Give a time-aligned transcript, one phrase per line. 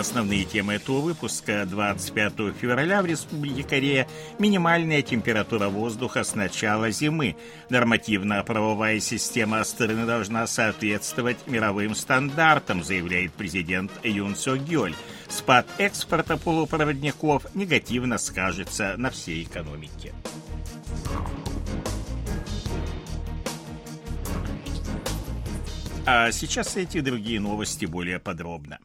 [0.00, 4.08] Основные темы этого выпуска 25 февраля в Республике Корея
[4.38, 7.36] минимальная температура воздуха с начала зимы.
[7.68, 14.94] Нормативно-правовая система страны должна соответствовать мировым стандартам, заявляет президент Юн Сё Гёль.
[15.28, 20.14] Спад экспорта полупроводников негативно скажется на всей экономике.
[26.06, 28.78] А сейчас эти другие новости более подробно.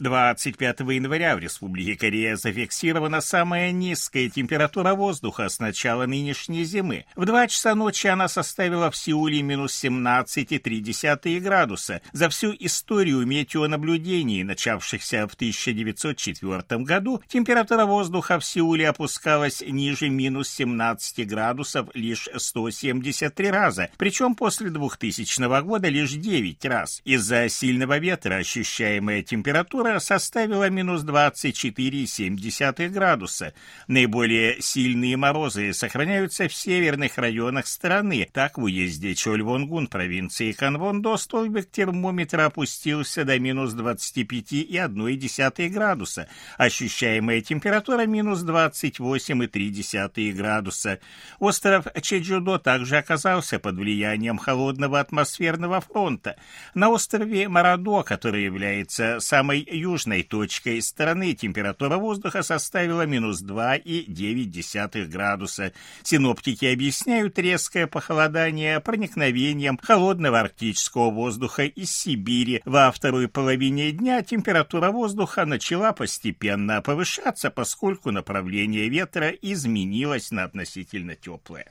[0.00, 7.04] 25 января в Республике Корея зафиксирована самая низкая температура воздуха с начала нынешней зимы.
[7.16, 12.00] В 2 часа ночи она составила в Сеуле минус 17,3 градуса.
[12.12, 20.48] За всю историю метеонаблюдений, начавшихся в 1904 году, температура воздуха в Сеуле опускалась ниже минус
[20.48, 27.02] 17 градусов лишь 173 раза, причем после 2000 года лишь 9 раз.
[27.04, 33.52] Из-за сильного ветра ощущаемая температура температура составила минус 24,7 градуса.
[33.88, 38.28] Наиболее сильные морозы сохраняются в северных районах страны.
[38.32, 46.28] Так, в уезде Чольвонгун провинции Канвондо столбик термометра опустился до минус 25,1 градуса.
[46.56, 51.00] Ощущаемая температура минус 28,3 градуса.
[51.38, 56.36] Остров Чеджудо также оказался под влиянием холодного атмосферного фронта.
[56.74, 65.72] На острове Марадо, который является самой южной точкой страны температура воздуха составила минус 2,9 градуса.
[66.02, 72.62] Синоптики объясняют резкое похолодание проникновением холодного арктического воздуха из Сибири.
[72.64, 81.16] Во второй половине дня температура воздуха начала постепенно повышаться, поскольку направление ветра изменилось на относительно
[81.16, 81.66] теплое.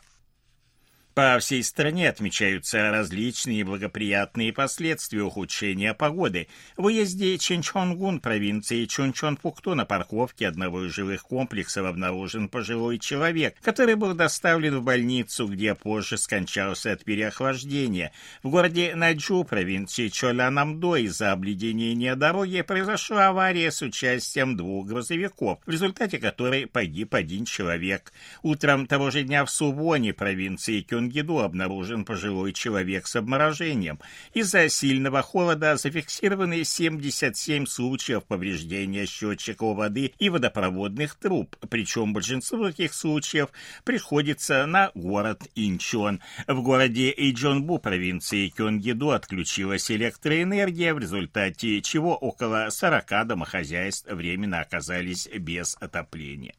[1.19, 6.47] По всей стране отмечаются различные благоприятные последствия ухудшения погоды.
[6.77, 13.95] В уезде Ченчонгун провинции Чунчонпукту на парковке одного из жилых комплексов обнаружен пожилой человек, который
[13.95, 18.13] был доставлен в больницу, где позже скончался от переохлаждения.
[18.41, 25.69] В городе Наджу провинции Чолянамдо из-за обледенения дороги произошла авария с участием двух грузовиков, в
[25.69, 28.13] результате которой погиб один человек.
[28.41, 33.99] Утром того же дня в Сувоне провинции Кюн Кёнгиду обнаружен пожилой человек с обморожением.
[34.33, 42.93] Из-за сильного холода зафиксированы 77 случаев повреждения счетчиков воды и водопроводных труб, причем большинство таких
[42.93, 43.49] случаев
[43.83, 46.21] приходится на город Инчон.
[46.47, 55.27] В городе Эйджонбу провинции Кёнгиду отключилась электроэнергия, в результате чего около 40 домохозяйств временно оказались
[55.27, 56.53] без отопления.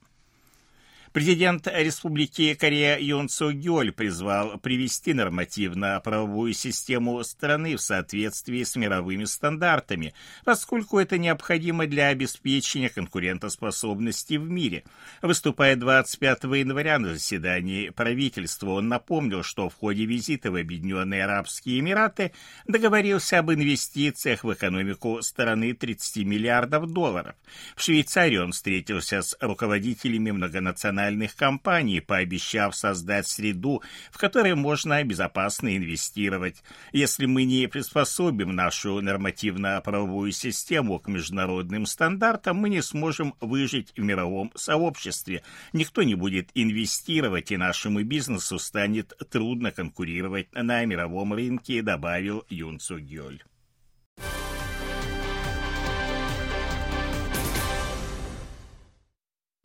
[1.12, 9.25] Президент Республики Корея Юн Су Гёль призвал привести нормативно-правовую систему страны в соответствии с мировыми
[9.25, 14.84] стандартами, поскольку это необходимо для обеспечения конкурентоспособности в мире.
[15.21, 21.81] Выступая 25 января на заседании правительства, он напомнил, что в ходе визита в Объединенные Арабские
[21.81, 22.31] Эмираты
[22.69, 27.34] договорился об инвестициях в экономику страны 30 миллиардов долларов.
[27.75, 35.02] В Швейцарии он встретился с руководителями многонациональных национальных компаний, пообещав создать среду, в которой можно
[35.02, 36.62] безопасно инвестировать.
[36.92, 44.00] Если мы не приспособим нашу нормативно-правовую систему к международным стандартам, мы не сможем выжить в
[44.00, 45.42] мировом сообществе.
[45.72, 52.78] Никто не будет инвестировать, и нашему бизнесу станет трудно конкурировать на мировом рынке, добавил Юн
[52.78, 53.42] Цугёль.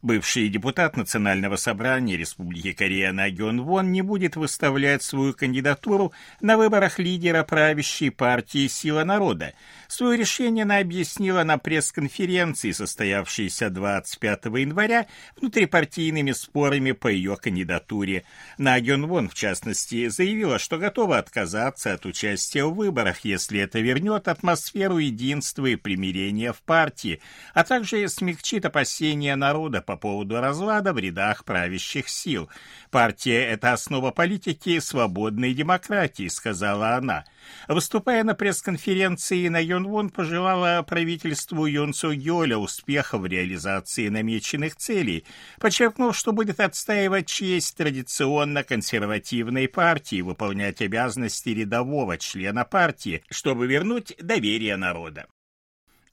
[0.06, 6.58] Бывший депутат Национального собрания Республики Корея На Гён Вон не будет выставлять свою кандидатуру на
[6.58, 9.56] выборах лидера правящей партии «Сила народа».
[9.88, 15.08] Свое решение она объяснила на пресс-конференции, состоявшейся 25 января,
[15.38, 18.26] внутрипартийными спорами по ее кандидатуре.
[18.60, 23.80] На Гён Вон, в частности, заявила, что готова отказаться от участия в выборах, если это
[23.80, 27.22] вернет атмосферу единства и примирения в партии,
[27.56, 32.50] а также смягчит опасения народа по по поводу разлада в рядах правящих сил.
[32.92, 37.24] «Партия— это основа политики свободной демократии»,— сказала она.
[37.68, 45.26] Выступая на пресс-конференции, на Йонвон пожелала правительству Йон Гёля успеха в реализации намеченных целей,
[45.60, 54.14] подчеркнув, что будет отстаивать честь традиционно консервативной партии, выполнять обязанности рядового члена партии, чтобы вернуть
[54.20, 55.28] доверие народа.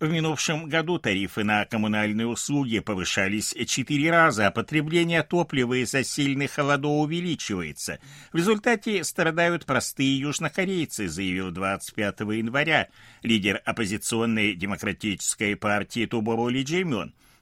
[0.02, 6.50] В минувшем году тарифы на коммунальные услуги повышались четыре раза, а потребление топлива из-за сильных
[6.50, 8.00] холодов увеличивается.
[8.32, 12.88] В результате страдают простые южнокорейцы, заявил 25 января
[13.22, 16.64] лидер оппозиционной демократической партии Туборо Ли.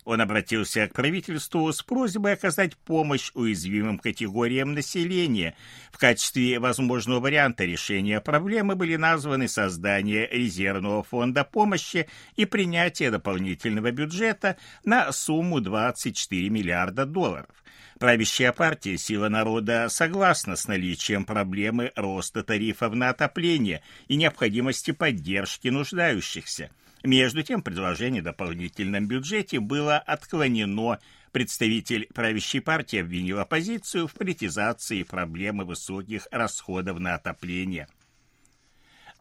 [0.04, 5.54] Он обратился к правительству с просьбой оказать помощь уязвимым категориям населения.
[5.92, 13.90] В качестве возможного варианта решения проблемы были названы создание резервного фонда помощи и принятие дополнительного
[13.90, 17.50] бюджета на сумму 24 миллиарда долларов.
[17.98, 25.68] Правящая партия «Сила народа» согласна с наличием проблемы роста тарифов на отопление и необходимости поддержки
[25.68, 26.70] нуждающихся.
[27.02, 30.98] Между тем, предложение о дополнительном бюджете было отклонено.
[31.32, 37.88] Представитель правящей партии обвинил оппозицию в политизации проблемы высоких расходов на отопление.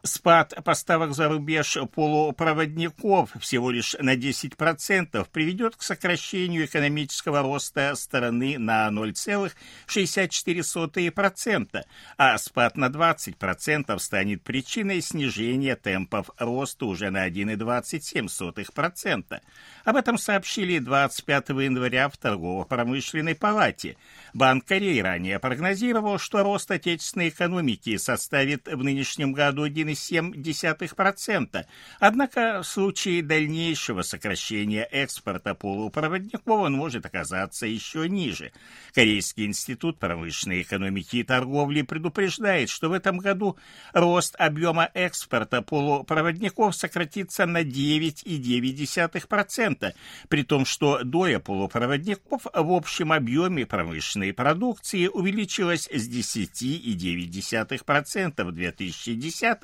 [0.02, 8.58] Спад поставок за рубеж полупроводников всего лишь на 10% приведет к сокращению экономического роста страны
[8.58, 11.82] на 0,64%,
[12.16, 19.40] а спад на 20% станет причиной снижения темпов роста уже на 1,27%.
[19.84, 23.98] Об этом сообщили 25 января в торгово-промышленной палате.
[24.32, 31.64] Банк Кореи ранее прогнозировал, что рост отечественной экономики составит в нынешнем году 1 1,7%.
[31.98, 38.52] Однако в случае дальнейшего сокращения экспорта полупроводников он может оказаться еще ниже.
[38.94, 43.56] Корейский институт промышленной экономики и торговли предупреждает, что в этом году
[43.92, 49.94] рост объема экспорта полупроводников сократится на 9,9%,
[50.28, 59.58] при том, что доля полупроводников в общем объеме промышленной продукции увеличилась с 10,9% в 2010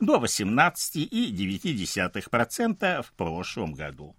[0.00, 4.16] до 18,9% в прошлом году.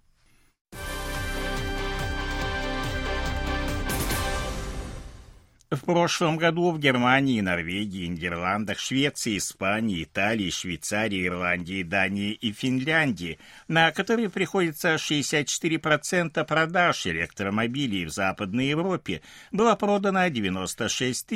[5.74, 13.40] В прошлом году в Германии, Норвегии, Нидерландах, Швеции, Испании, Италии, Швейцарии, Ирландии, Дании и Финляндии,
[13.66, 21.28] на которые приходится 64% продаж электромобилей в Западной Европе, было продано 96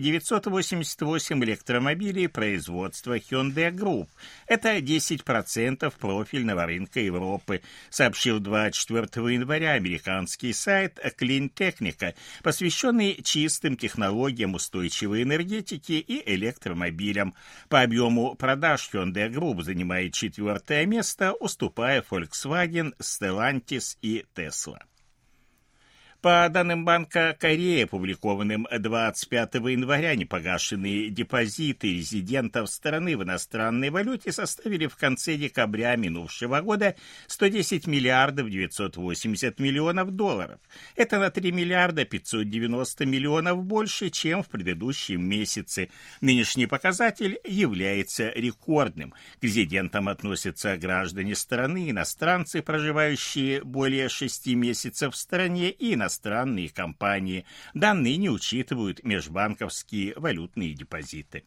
[0.00, 4.06] 988 электромобилей производства Hyundai Group.
[4.46, 12.14] Это 10% профильного рынка Европы, сообщил 24 января американский сайт Clean Technica,
[12.44, 17.34] посвященный чистым технологиям устойчивой энергетики и электромобилям.
[17.68, 24.78] По объему продаж Hyundai Group занимает четвертое место, уступая Volkswagen, Stellantis и Tesla.
[26.22, 34.86] По данным Банка Кореи, опубликованным 25 января, непогашенные депозиты резидентов страны в иностранной валюте составили
[34.86, 36.94] в конце декабря минувшего года
[37.26, 40.60] 110 миллиардов 980 миллионов долларов.
[40.94, 45.88] Это на 3 миллиарда 590 миллионов больше, чем в предыдущем месяце.
[46.20, 49.14] Нынешний показатель является рекордным.
[49.40, 56.68] К резидентам относятся граждане страны, иностранцы, проживающие более 6 месяцев в стране и иностранцы иностранные
[56.70, 57.44] компании.
[57.72, 61.44] Данные не учитывают межбанковские валютные депозиты.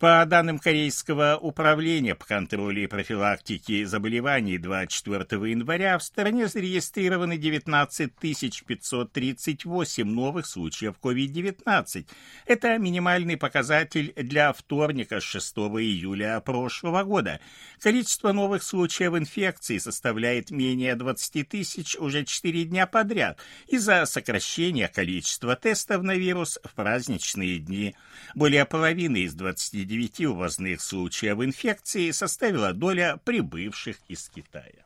[0.00, 8.12] По данным Корейского управления по контролю и профилактике заболеваний 24 января в стране зарегистрированы 19
[8.12, 12.06] 538 новых случаев COVID-19.
[12.44, 17.38] Это минимальный показатель для вторника 6 июля прошлого года.
[17.80, 25.54] Количество новых случаев инфекции составляет менее 20 тысяч уже 4 дня подряд из-за сокращения количества
[25.54, 27.94] тестов на вирус в праздничные дни.
[28.34, 34.84] Более половины из 20 29 увозных случаев инфекции составила доля прибывших из Китая.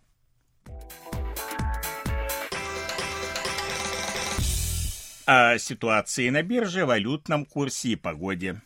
[5.26, 8.60] О ситуации на бирже, валютном курсе и погоде.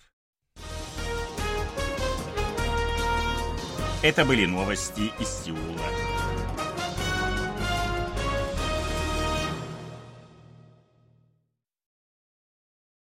[4.03, 6.12] Это были новости из Сеула.